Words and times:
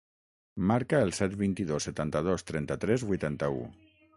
Marca 0.69 1.01
el 1.07 1.13
set, 1.17 1.35
vint-i-dos, 1.43 1.87
setanta-dos, 1.91 2.47
trenta-tres, 2.53 3.07
vuitanta-u. 3.13 3.63